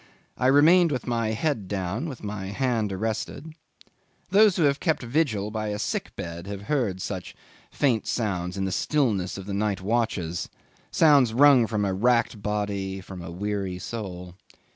[0.35, 3.53] I remained with my head down, with my hand arrested.
[4.31, 7.35] Those who have kept vigil by a sick bed have heard such
[7.69, 10.49] faint sounds in the stillness of the night watches,
[10.89, 14.33] sounds wrung from a racked body, from a weary soul.